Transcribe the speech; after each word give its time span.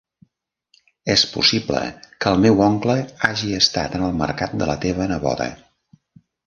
És 1.15 1.25
possible 1.33 1.83
que 2.25 2.31
el 2.33 2.41
meu 2.47 2.65
oncle 2.69 2.97
hagi 3.29 3.53
estat 3.61 4.01
en 4.01 4.09
el 4.09 4.21
mercat 4.27 4.61
de 4.63 4.71
la 4.75 4.81
teva 4.89 5.11
neboda. 5.17 5.53